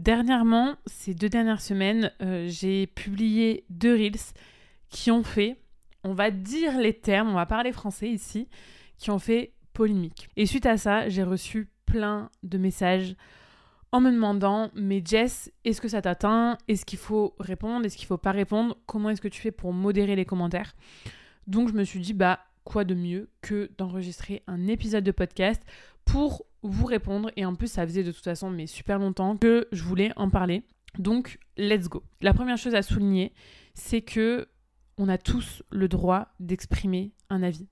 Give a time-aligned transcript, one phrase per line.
[0.00, 4.32] Dernièrement, ces deux dernières semaines, euh, j'ai publié deux reels
[4.88, 5.58] qui ont fait,
[6.04, 8.48] on va dire les termes, on va parler français ici,
[8.96, 10.30] qui ont fait polémique.
[10.38, 13.14] Et suite à ça, j'ai reçu plein de messages
[13.92, 16.56] en me demandant mais Jess, est-ce que ça t'atteint?
[16.66, 17.84] Est-ce qu'il faut répondre?
[17.84, 18.78] Est-ce qu'il faut pas répondre?
[18.86, 20.76] Comment est-ce que tu fais pour modérer les commentaires?
[21.46, 25.62] Donc je me suis dit bah quoi de mieux que d'enregistrer un épisode de podcast
[26.06, 29.66] pour vous répondre et en plus ça faisait de toute façon mais super longtemps que
[29.72, 30.62] je voulais en parler.
[30.98, 32.02] Donc let's go.
[32.20, 33.32] La première chose à souligner,
[33.74, 34.48] c'est que
[34.98, 37.68] on a tous le droit d'exprimer un avis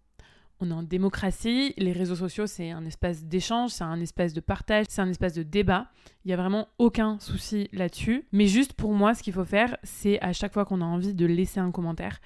[0.61, 4.41] on est en démocratie, les réseaux sociaux c'est un espace d'échange, c'est un espace de
[4.41, 5.89] partage, c'est un espace de débat.
[6.25, 8.27] Il n'y a vraiment aucun souci là-dessus.
[8.33, 11.15] Mais juste pour moi, ce qu'il faut faire, c'est à chaque fois qu'on a envie
[11.15, 12.21] de laisser un commentaire,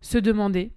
[0.00, 0.72] se demander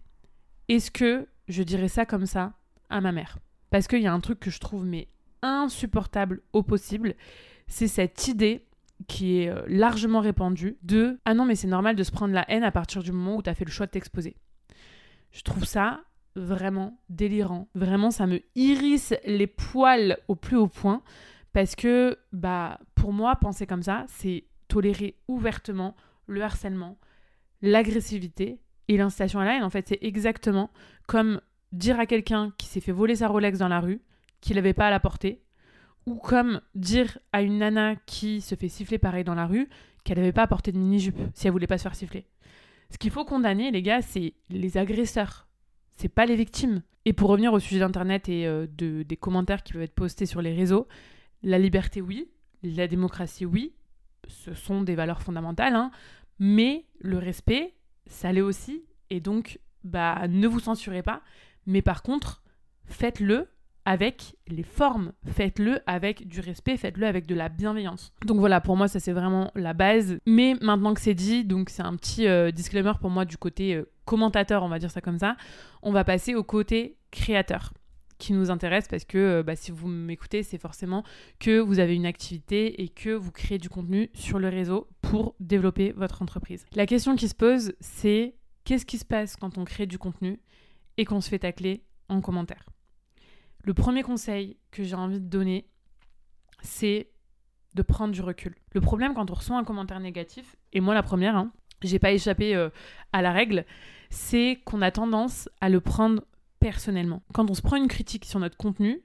[0.69, 2.53] est-ce que je dirais ça comme ça
[2.89, 3.39] à ma mère?
[3.69, 5.07] Parce qu'il y a un truc que je trouve mais
[5.43, 7.15] insupportable au possible,
[7.67, 8.65] c'est cette idée
[9.07, 12.49] qui est euh, largement répandue de ah non mais c'est normal de se prendre la
[12.49, 14.35] haine à partir du moment où tu as fait le choix de t'exposer.
[15.31, 16.01] Je trouve ça
[16.35, 17.67] vraiment délirant.
[17.75, 21.01] Vraiment, ça me irrisse les poils au plus haut point
[21.53, 26.97] parce que, bah, pour moi, penser comme ça, c'est tolérer ouvertement le harcèlement,
[27.61, 29.63] l'agressivité et l'incitation à la haine.
[29.63, 30.71] En fait, c'est exactement
[31.07, 31.41] comme
[31.71, 34.01] dire à quelqu'un qui s'est fait voler sa Rolex dans la rue
[34.43, 35.41] qu'il n'avait pas à la porter,
[36.05, 39.69] ou comme dire à une nana qui se fait siffler pareil dans la rue
[40.03, 42.25] qu'elle n'avait pas à porter de mini-jupe si elle voulait pas se faire siffler.
[42.89, 45.47] Ce qu'il faut condamner, les gars, c'est les agresseurs
[45.95, 46.81] c'est pas les victimes.
[47.05, 50.25] Et pour revenir au sujet d'Internet et euh, de, des commentaires qui peuvent être postés
[50.25, 50.87] sur les réseaux,
[51.41, 52.29] la liberté, oui,
[52.63, 53.73] la démocratie, oui,
[54.27, 55.91] ce sont des valeurs fondamentales, hein,
[56.39, 57.73] mais le respect,
[58.05, 58.83] ça l'est aussi.
[59.09, 61.21] Et donc, bah, ne vous censurez pas,
[61.65, 62.41] mais par contre,
[62.85, 63.47] faites-le
[63.85, 65.11] avec les formes.
[65.25, 68.13] Faites-le avec du respect, faites-le avec de la bienveillance.
[68.25, 70.17] Donc voilà, pour moi, ça c'est vraiment la base.
[70.25, 73.75] Mais maintenant que c'est dit, donc c'est un petit euh, disclaimer pour moi du côté
[73.75, 75.35] euh, commentateur, on va dire ça comme ça,
[75.81, 77.73] on va passer au côté créateur
[78.17, 81.03] qui nous intéresse parce que euh, bah, si vous m'écoutez, c'est forcément
[81.39, 85.35] que vous avez une activité et que vous créez du contenu sur le réseau pour
[85.39, 86.65] développer votre entreprise.
[86.73, 90.39] La question qui se pose, c'est qu'est-ce qui se passe quand on crée du contenu
[90.97, 92.72] et qu'on se fait tacler en commentaire?
[93.63, 95.67] Le premier conseil que j'ai envie de donner,
[96.61, 97.09] c'est
[97.73, 98.55] de prendre du recul.
[98.73, 101.51] Le problème quand on reçoit un commentaire négatif, et moi la première, hein,
[101.81, 102.69] j'ai pas échappé euh,
[103.11, 103.65] à la règle,
[104.09, 106.23] c'est qu'on a tendance à le prendre
[106.59, 107.23] personnellement.
[107.33, 109.01] Quand on se prend une critique sur notre contenu,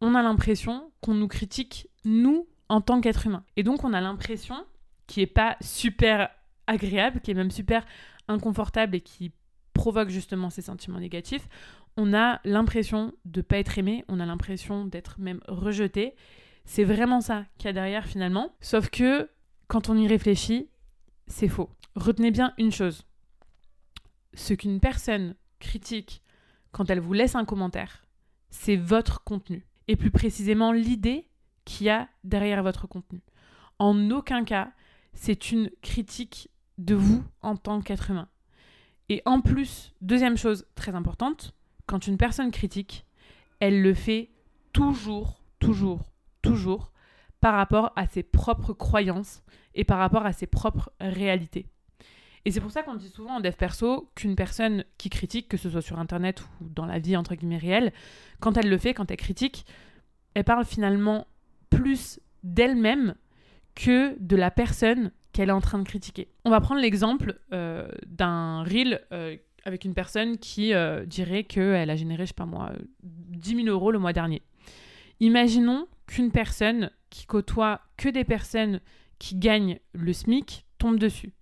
[0.00, 3.44] on a l'impression qu'on nous critique nous en tant qu'être humain.
[3.56, 4.56] Et donc on a l'impression
[5.06, 6.30] qui est pas super
[6.66, 7.84] agréable, qui est même super
[8.28, 9.32] inconfortable et qui
[9.74, 11.48] provoque justement ces sentiments négatifs,
[11.96, 16.14] on a l'impression de ne pas être aimé, on a l'impression d'être même rejeté.
[16.64, 18.54] C'est vraiment ça qu'il y a derrière finalement.
[18.60, 19.28] Sauf que
[19.68, 20.70] quand on y réfléchit,
[21.26, 21.70] c'est faux.
[21.94, 23.04] Retenez bien une chose.
[24.34, 26.22] Ce qu'une personne critique
[26.70, 28.06] quand elle vous laisse un commentaire,
[28.50, 29.66] c'est votre contenu.
[29.88, 31.28] Et plus précisément l'idée
[31.64, 33.20] qu'il y a derrière votre contenu.
[33.78, 34.72] En aucun cas,
[35.12, 36.48] c'est une critique
[36.78, 38.28] de vous en tant qu'être humain.
[39.08, 41.54] Et en plus, deuxième chose très importante,
[41.86, 43.06] quand une personne critique,
[43.60, 44.30] elle le fait
[44.72, 46.10] toujours, toujours,
[46.42, 46.92] toujours
[47.40, 49.42] par rapport à ses propres croyances
[49.74, 51.66] et par rapport à ses propres réalités.
[52.44, 55.56] Et c'est pour ça qu'on dit souvent en dev perso qu'une personne qui critique, que
[55.56, 57.92] ce soit sur internet ou dans la vie entre guillemets réelle,
[58.40, 59.64] quand elle le fait, quand elle critique,
[60.34, 61.26] elle parle finalement
[61.70, 63.14] plus d'elle-même
[63.74, 66.28] que de la personne qu'elle est en train de critiquer.
[66.44, 71.90] On va prendre l'exemple euh, d'un reel euh, avec une personne qui euh, dirait qu'elle
[71.90, 74.42] a généré, je sais pas moi, 10 000 euros le mois dernier.
[75.20, 78.80] Imaginons qu'une personne qui côtoie que des personnes
[79.18, 81.32] qui gagnent le SMIC tombe dessus.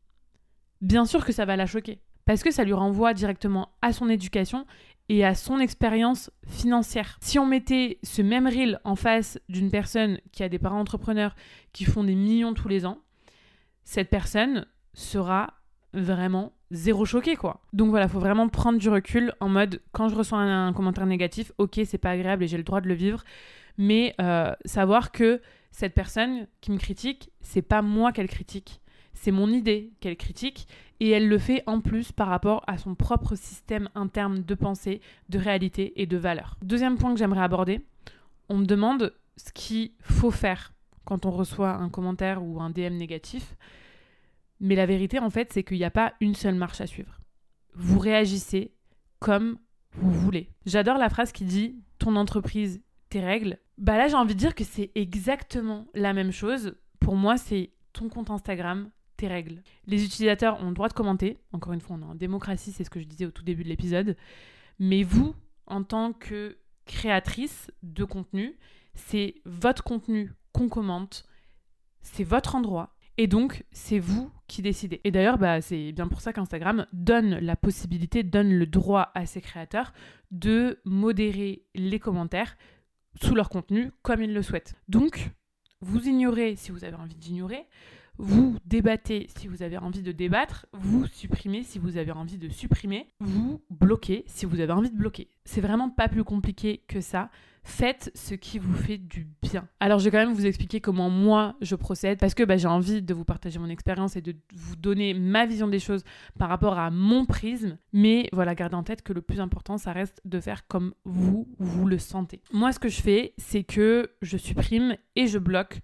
[0.80, 4.08] Bien sûr que ça va la choquer, parce que ça lui renvoie directement à son
[4.08, 4.66] éducation
[5.08, 7.18] et à son expérience financière.
[7.20, 11.34] Si on mettait ce même reel en face d'une personne qui a des parents entrepreneurs
[11.72, 12.98] qui font des millions tous les ans,
[13.82, 15.54] cette personne sera
[15.92, 17.60] vraiment zéro choqué quoi.
[17.72, 21.52] Donc voilà, faut vraiment prendre du recul en mode quand je reçois un, commentaire négatif,
[21.58, 23.24] ok c'est pas agréable et j'ai le droit de le vivre,
[23.78, 25.40] mais euh, savoir que
[25.70, 28.80] cette personne qui me critique, c'est pas moi qu'elle critique,
[29.14, 30.66] c'est mon idée qu'elle critique
[31.00, 35.00] et elle le fait en plus par rapport à son propre système interne de pensée,
[35.28, 36.56] de réalité et de valeur.
[36.62, 37.80] Deuxième point que j'aimerais aborder,
[38.48, 40.72] on me demande ce qu'il faut faire
[41.04, 43.56] quand on reçoit un commentaire ou un DM négatif.
[44.60, 47.18] Mais la vérité, en fait, c'est qu'il n'y a pas une seule marche à suivre.
[47.74, 48.74] Vous réagissez
[49.18, 49.58] comme
[49.92, 50.50] vous voulez.
[50.66, 53.58] J'adore la phrase qui dit ton entreprise, tes règles.
[53.78, 57.70] Bah là, j'ai envie de dire que c'est exactement la même chose Pour moi, c'est
[57.92, 59.62] ton compte Instagram, tes règles.
[59.86, 61.38] Les utilisateurs ont le droit de commenter.
[61.52, 63.64] Encore une fois, on est en démocratie, c'est ce que je disais au tout début
[63.64, 64.16] de l'épisode.
[64.78, 65.34] Mais vous,
[65.66, 68.56] en tant que créatrice de contenu,
[68.94, 71.24] c'est votre contenu qu'on commente,
[72.02, 72.94] c'est votre endroit.
[73.16, 75.00] Et donc, c'est vous qui décidez.
[75.04, 79.26] Et d'ailleurs, bah, c'est bien pour ça qu'Instagram donne la possibilité, donne le droit à
[79.26, 79.92] ses créateurs
[80.30, 82.56] de modérer les commentaires
[83.22, 84.74] sous leur contenu comme ils le souhaitent.
[84.88, 85.30] Donc,
[85.80, 87.66] vous ignorez si vous avez envie d'ignorer,
[88.20, 92.50] vous débattez si vous avez envie de débattre, vous supprimez si vous avez envie de
[92.50, 95.28] supprimer, vous bloquez si vous avez envie de bloquer.
[95.46, 97.30] C'est vraiment pas plus compliqué que ça.
[97.62, 99.68] Faites ce qui vous fait du bien.
[99.80, 102.68] Alors je vais quand même vous expliquer comment moi je procède parce que bah, j'ai
[102.68, 106.04] envie de vous partager mon expérience et de vous donner ma vision des choses
[106.38, 107.78] par rapport à mon prisme.
[107.92, 111.48] Mais voilà, gardez en tête que le plus important, ça reste de faire comme vous,
[111.58, 112.42] vous le sentez.
[112.52, 115.80] Moi ce que je fais, c'est que je supprime et je bloque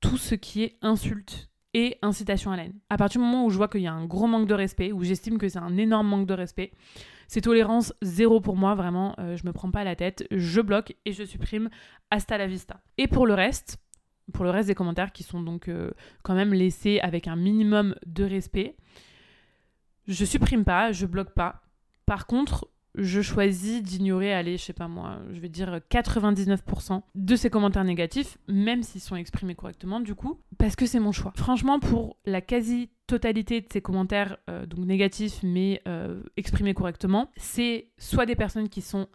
[0.00, 2.78] tout ce qui est insulte et incitation à la haine.
[2.90, 4.92] À partir du moment où je vois qu'il y a un gros manque de respect,
[4.92, 6.72] où j'estime que c'est un énorme manque de respect,
[7.26, 10.94] c'est tolérance zéro pour moi, vraiment, euh, je me prends pas la tête, je bloque
[11.04, 11.68] et je supprime
[12.10, 12.80] hasta la vista.
[12.96, 13.78] Et pour le reste,
[14.32, 15.90] pour le reste des commentaires qui sont donc euh,
[16.22, 18.76] quand même laissés avec un minimum de respect,
[20.06, 21.62] je supprime pas, je bloque pas.
[22.06, 22.66] Par contre,
[22.98, 27.84] je choisis d'ignorer, allez, je sais pas moi, je vais dire 99% de ces commentaires
[27.84, 31.32] négatifs, même s'ils sont exprimés correctement, du coup, parce que c'est mon choix.
[31.36, 37.88] Franchement, pour la quasi-totalité de ces commentaires, euh, donc négatifs, mais euh, exprimés correctement, c'est
[37.98, 39.08] soit des personnes qui sont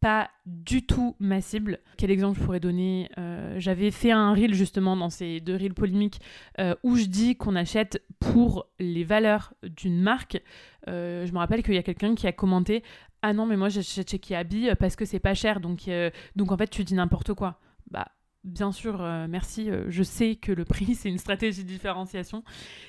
[0.00, 1.80] pas du tout ma cible.
[1.96, 5.74] Quel exemple je pourrais donner euh, J'avais fait un reel justement dans ces deux reels
[5.74, 6.20] polémiques
[6.82, 10.42] où je dis qu'on achète pour les valeurs d'une marque.
[10.86, 12.82] je me rappelle qu'il y a quelqu'un qui a commenté
[13.22, 16.52] ah non mais moi j'achète chez Kiabi parce que c'est pas cher donc euh, donc
[16.52, 17.58] en fait tu dis n'importe quoi
[18.44, 19.70] bien sûr euh, merci.
[19.70, 22.42] Euh, je sais que le prix c'est une stratégie de différenciation.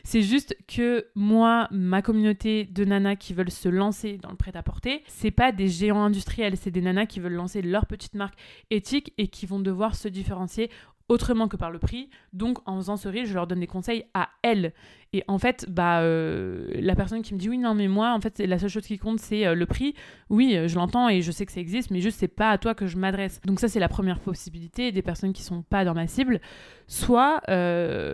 [0.03, 5.03] C'est juste que moi ma communauté de nanas qui veulent se lancer dans le prêt-à-porter
[5.07, 8.37] c'est pas des géants industriels c'est des nanas qui veulent lancer leur petite marque
[8.69, 10.69] éthique et qui vont devoir se différencier
[11.09, 12.09] autrement que par le prix.
[12.33, 14.73] Donc en faisant ce reel, je leur donne des conseils à elles.
[15.11, 18.21] Et en fait, bah, euh, la personne qui me dit oui, non, mais moi, en
[18.21, 19.95] fait, la seule chose qui compte, c'est euh, le prix.
[20.29, 22.59] Oui, euh, je l'entends et je sais que ça existe, mais juste, c'est pas à
[22.59, 23.41] toi que je m'adresse.
[23.41, 26.39] Donc ça, c'est la première possibilité des personnes qui sont pas dans ma cible.
[26.87, 27.41] Soit,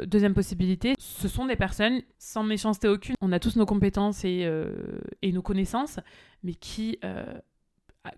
[0.06, 3.15] deuxième possibilité, ce sont des personnes sans méchanceté aucune.
[3.21, 4.45] On a tous nos compétences et
[5.24, 6.00] nos connaissances,
[6.44, 7.00] mais qui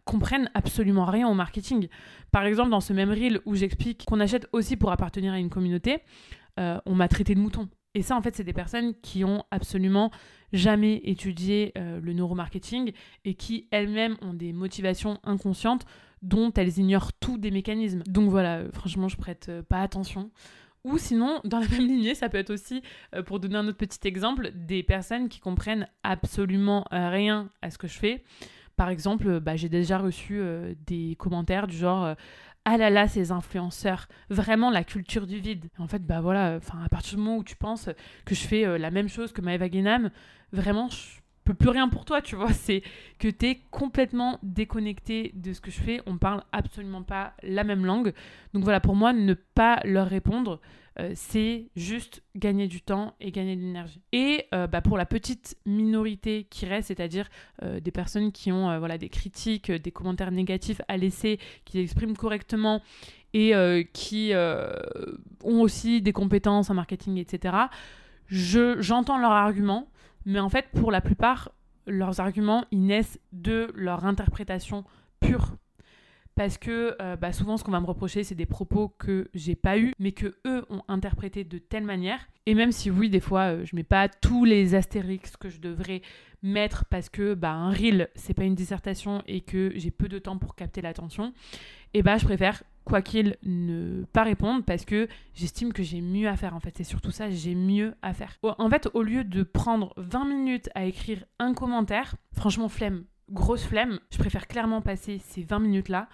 [0.05, 1.87] comprennent absolument rien au marketing.
[2.31, 5.49] Par exemple, dans ce même reel où j'explique qu'on achète aussi pour appartenir à une
[5.49, 5.99] communauté,
[6.59, 7.69] euh, on m'a traité de mouton.
[7.93, 10.11] Et ça, en fait, c'est des personnes qui ont absolument
[10.53, 12.91] jamais étudié euh, le neuromarketing
[13.25, 15.85] et qui elles-mêmes ont des motivations inconscientes
[16.21, 18.03] dont elles ignorent tous des mécanismes.
[18.07, 20.31] Donc voilà, euh, franchement, je prête pas attention.
[20.83, 22.81] Ou sinon, dans la même lignée, ça peut être aussi,
[23.25, 27.87] pour donner un autre petit exemple, des personnes qui comprennent absolument rien à ce que
[27.87, 28.23] je fais
[28.77, 32.15] par exemple, bah, j'ai déjà reçu euh, des commentaires du genre euh,
[32.63, 35.65] ah là là, ces influenceurs, vraiment la culture du vide.
[35.79, 37.89] En fait, bah voilà, à partir du moment où tu penses
[38.25, 40.11] que je fais euh, la même chose que Maëva Guénam,
[40.51, 41.19] vraiment, je
[41.53, 42.53] plus rien pour toi, tu vois.
[42.53, 42.83] C'est
[43.19, 46.01] que tu es complètement déconnecté de ce que je fais.
[46.05, 48.13] On parle absolument pas la même langue.
[48.53, 50.59] Donc voilà, pour moi, ne pas leur répondre,
[50.99, 54.01] euh, c'est juste gagner du temps et gagner de l'énergie.
[54.11, 57.29] Et euh, bah, pour la petite minorité qui reste, c'est-à-dire
[57.61, 62.17] euh, des personnes qui ont voilà, des critiques, des commentaires négatifs à laisser, qui expriment
[62.17, 62.81] correctement
[63.33, 63.53] et
[63.93, 67.55] qui ont aussi des compétences en marketing, etc.,
[68.29, 69.87] j'entends leurs arguments,
[70.27, 71.51] mais en fait, pour la plupart,
[71.87, 74.83] leurs arguments, ils naissent de leur interprétation
[75.21, 75.55] pure
[76.37, 79.55] parce que euh, bah, souvent ce qu'on va me reprocher c'est des propos que j'ai
[79.55, 82.19] pas eu mais que eux ont interprété de telle manière.
[82.45, 85.59] Et même si oui des fois euh, je mets pas tous les astérix que je
[85.59, 86.03] devrais
[86.43, 90.19] mettre parce que bah un reel c'est pas une dissertation et que j'ai peu de
[90.19, 91.33] temps pour capter l'attention
[91.95, 96.29] et bah je préfère quoi qu'il ne pas répondre parce que j'estime que j'ai mieux
[96.29, 96.73] à faire en fait.
[96.77, 98.37] C'est surtout ça j'ai mieux à faire.
[98.43, 103.63] En fait au lieu de prendre 20 minutes à écrire un commentaire franchement flemme grosse
[103.63, 106.07] flemme, je préfère clairement passer ces 20 minutes-là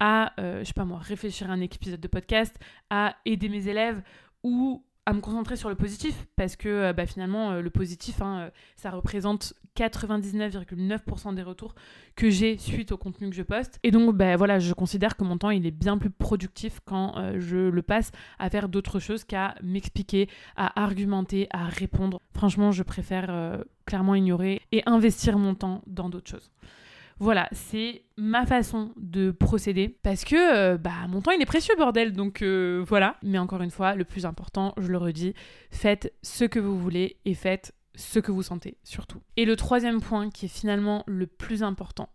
[0.00, 2.56] à, euh, je sais pas moi, réfléchir à un épisode de podcast,
[2.90, 4.02] à aider mes élèves
[4.42, 8.20] ou à me concentrer sur le positif parce que euh, bah, finalement euh, le positif
[8.20, 11.74] hein, ça représente 99,9% des retours
[12.14, 13.78] que j'ai suite au contenu que je poste.
[13.84, 17.14] Et donc bah, voilà je considère que mon temps il est bien plus productif quand
[17.38, 22.20] je le passe à faire d'autres choses qu'à m'expliquer à argumenter à répondre.
[22.34, 26.50] Franchement je préfère clairement ignorer et investir mon temps dans d'autres choses
[27.20, 31.74] Voilà, c'est ma façon de procéder parce que euh, bah mon temps il est précieux
[31.76, 33.16] bordel donc euh, voilà.
[33.22, 35.34] Mais encore une fois le plus important je le redis
[35.70, 39.20] faites ce que vous voulez et faites ce que vous sentez surtout.
[39.36, 42.08] Et le troisième point qui est finalement le plus important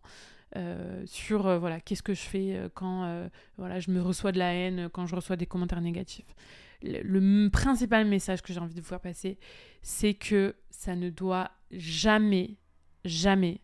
[0.55, 4.89] euh, sur voilà qu'est-ce que je fais quand voilà je me reçois de la haine
[4.89, 6.33] quand je reçois des commentaires négatifs
[6.81, 9.38] le, le principal message que j'ai envie de vous faire passer
[9.81, 12.57] c'est que ça ne doit jamais
[13.03, 13.60] jamais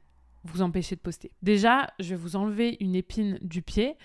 [0.50, 1.32] vous empêcher de poster.
[1.42, 3.96] Déjà, je vais vous enlever une épine du pied.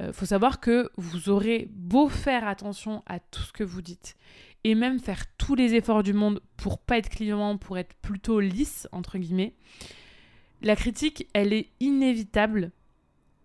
[0.00, 3.82] Il euh, faut savoir que vous aurez beau faire attention à tout ce que vous
[3.82, 4.16] dites
[4.64, 8.40] et même faire tous les efforts du monde pour pas être client, pour être plutôt
[8.40, 9.54] lisse entre guillemets.
[10.62, 12.72] La critique, elle est inévitable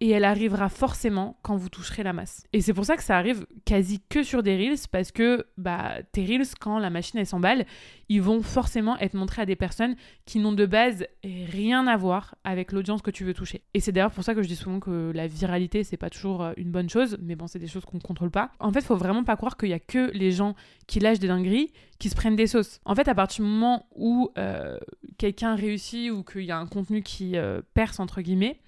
[0.03, 2.43] et elle arrivera forcément quand vous toucherez la masse.
[2.51, 5.93] Et c'est pour ça que ça arrive quasi que sur des reels parce que bah
[6.12, 7.65] tes reels quand la machine elle s'emballe,
[8.10, 9.95] ils vont forcément être montrés à des personnes
[10.25, 13.62] qui n'ont de base rien à voir avec l'audience que tu veux toucher.
[13.74, 16.43] Et c'est d'ailleurs pour ça que je dis souvent que la viralité c'est pas toujours
[16.43, 18.51] euh, une bonne chose, mais bon c'est des choses qu'on contrôle pas.
[18.60, 20.53] En fait, faut vraiment pas croire qu'il y a que les gens
[20.86, 22.81] qui lâchent des dingueries qui se prennent des sauces.
[22.83, 24.77] En fait, à partir du moment où euh,
[25.17, 28.60] quelqu'un réussit ou qu'il y a un contenu qui euh, perce entre guillemets,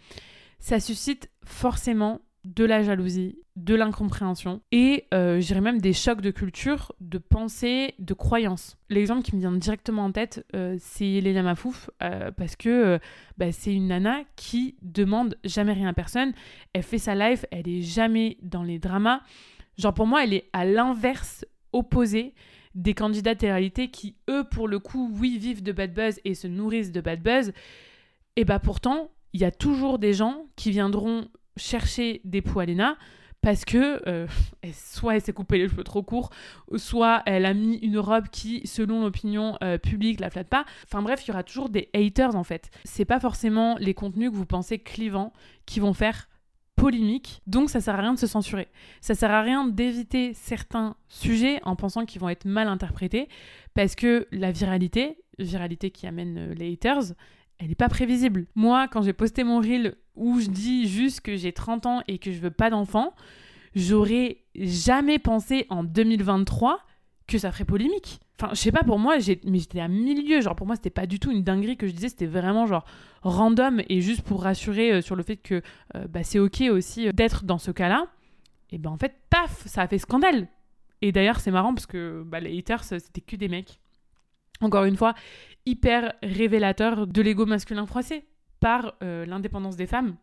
[0.66, 6.32] ça suscite forcément de la jalousie, de l'incompréhension et euh, j'irais même des chocs de
[6.32, 8.76] culture, de pensée, de croyances.
[8.90, 13.00] L'exemple qui me vient directement en tête, euh, c'est Elena Mafouf euh, parce que
[13.38, 16.34] bah, c'est une nana qui demande jamais rien à personne.
[16.74, 19.22] Elle fait sa life, elle est jamais dans les dramas.
[19.78, 22.34] Genre pour moi, elle est à l'inverse opposé
[22.74, 26.48] des candidats télé-réalité qui, eux, pour le coup, oui, vivent de bad buzz et se
[26.48, 27.54] nourrissent de bad buzz.
[28.36, 31.28] Et bah pourtant, il y a toujours des gens qui viendront
[31.58, 32.98] chercher des poilena
[33.42, 34.28] parce que euh,
[34.74, 36.30] soit elle s'est coupé les cheveux trop courts,
[36.78, 40.64] soit elle a mis une robe qui, selon l'opinion euh, publique, la flatte pas.
[40.86, 42.70] Enfin bref, il y aura toujours des haters en fait.
[42.86, 45.34] C'est pas forcément les contenus que vous pensez clivants
[45.66, 46.30] qui vont faire
[46.78, 48.70] polémique, donc ça sert à rien de se censurer.
[49.02, 53.28] Ça sert à rien d'éviter certains sujets en pensant qu'ils vont être mal interprétés,
[53.74, 57.14] parce que la viralité, viralité qui amène euh, les haters,
[57.60, 58.48] elle n'est pas prévisible.
[58.56, 62.18] Moi, quand j'ai posté mon reel où je dis juste que j'ai 30 ans et
[62.18, 63.14] que je veux pas d'enfant,
[63.76, 66.80] j'aurais jamais pensé en 2023
[67.28, 68.20] que ça ferait polémique.
[68.40, 70.42] Enfin, je sais pas, pour moi, mais j'étais à milieu.
[70.42, 72.86] Genre, pour moi, c'était pas du tout une dinguerie que je disais, c'était vraiment genre
[73.24, 75.62] random et juste pour rassurer euh, sur le fait que
[75.96, 78.08] euh, bah, c'est ok aussi euh, d'être dans ce cas-là.
[78.72, 80.48] Et ben en fait, paf, ça a fait scandale.
[81.02, 83.80] Et d'ailleurs, c'est marrant parce que bah, les haters, c'était que des mecs.
[84.62, 85.16] Encore une fois,
[85.66, 88.26] hyper révélateur de l'ego masculin froissé
[88.60, 90.16] par euh, l'indépendance des femmes.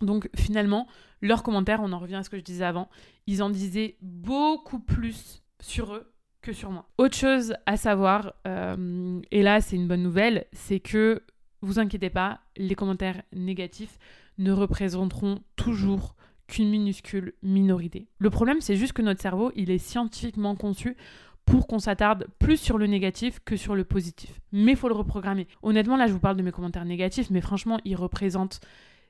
[0.00, 0.86] Donc finalement,
[1.20, 2.88] leurs commentaires, on en revient à ce que je disais avant,
[3.26, 6.88] ils en disaient beaucoup plus sur eux que sur moi.
[6.96, 11.22] Autre chose à savoir, euh, et là c'est une bonne nouvelle, c'est que
[11.60, 13.98] vous inquiétez pas, les commentaires négatifs
[14.38, 18.08] ne représenteront toujours qu'une minuscule minorité.
[18.18, 20.96] Le problème, c'est juste que notre cerveau, il est scientifiquement conçu
[21.50, 24.40] pour qu'on s'attarde plus sur le négatif que sur le positif.
[24.52, 25.48] Mais il faut le reprogrammer.
[25.62, 28.60] Honnêtement, là, je vous parle de mes commentaires négatifs, mais franchement, ils représentent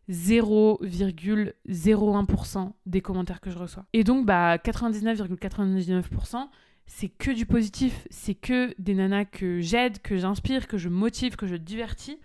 [0.09, 3.85] 0,01% des commentaires que je reçois.
[3.93, 6.49] Et donc, bah, 99,99%,
[6.87, 8.09] c'est que du positif.
[8.11, 12.19] C'est que des nanas que j'aide, que j'inspire, que je motive, que je divertis.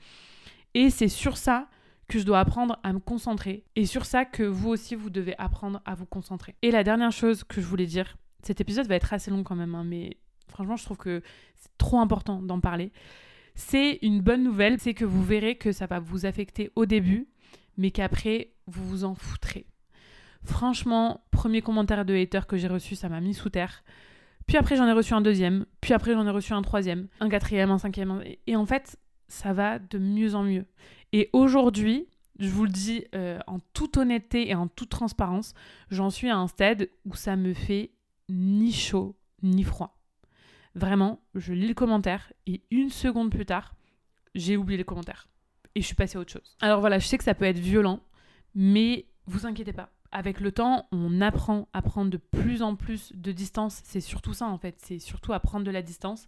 [0.74, 1.68] Et c'est sur ça
[2.08, 3.66] que je dois apprendre à me concentrer.
[3.76, 6.56] Et sur ça que vous aussi, vous devez apprendre à vous concentrer.
[6.62, 9.56] Et la dernière chose que je voulais dire, cet épisode va être assez long quand
[9.56, 11.22] même, hein, mais franchement, je trouve que
[11.56, 12.92] c'est trop important d'en parler.
[13.56, 17.28] C'est une bonne nouvelle, c'est que vous verrez que ça va vous affecter au début,
[17.78, 19.66] mais qu'après, vous vous en foutrez.
[20.44, 23.84] Franchement, premier commentaire de hater que j'ai reçu, ça m'a mis sous terre.
[24.46, 25.66] Puis après, j'en ai reçu un deuxième.
[25.82, 28.22] Puis après, j'en ai reçu un troisième, un quatrième, un cinquième.
[28.46, 28.98] Et en fait,
[29.28, 30.66] ça va de mieux en mieux.
[31.14, 35.54] Et aujourd'hui, je vous le dis euh, en toute honnêteté et en toute transparence,
[35.90, 37.92] j'en suis à un stade où ça me fait
[38.30, 39.98] ni chaud ni froid.
[40.76, 43.76] Vraiment, je lis le commentaire et une seconde plus tard,
[44.34, 45.28] j'ai oublié les commentaires.
[45.76, 46.56] Et je suis passée à autre chose.
[46.62, 48.02] Alors voilà, je sais que ça peut être violent,
[48.54, 49.90] mais vous inquiétez pas.
[50.12, 53.82] Avec le temps, on apprend à prendre de plus en plus de distance.
[53.84, 56.28] C'est surtout ça en fait, c'est surtout à prendre de la distance.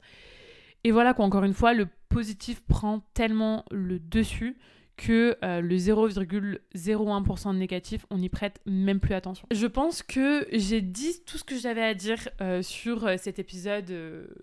[0.83, 4.57] Et voilà qu'encore une fois, le positif prend tellement le dessus
[4.97, 9.47] que euh, le 0,01% de négatif, on n'y prête même plus attention.
[9.51, 13.39] Je pense que j'ai dit tout ce que j'avais à dire euh, sur euh, cet
[13.39, 13.93] épisode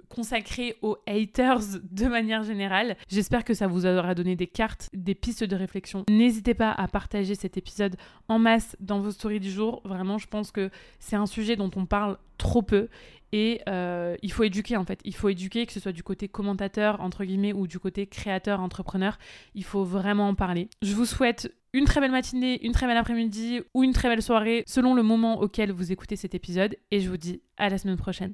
[0.09, 2.97] consacré aux haters de manière générale.
[3.09, 6.05] J'espère que ça vous aura donné des cartes, des pistes de réflexion.
[6.09, 7.97] N'hésitez pas à partager cet épisode
[8.29, 9.83] en masse dans vos stories du jour.
[9.85, 10.71] Vraiment, je pense que
[11.01, 12.89] c'est un sujet dont on parle trop peu
[13.35, 15.01] et euh, il faut éduquer en fait.
[15.05, 18.61] Il faut éduquer, que ce soit du côté commentateur, entre guillemets, ou du côté créateur,
[18.61, 19.19] entrepreneur.
[19.57, 20.69] Il faut vraiment en parler.
[20.83, 24.23] Je vous souhaite une très belle matinée, une très belle après-midi ou une très belle
[24.23, 27.77] soirée selon le moment auquel vous écoutez cet épisode et je vous dis à la
[27.77, 28.33] semaine prochaine.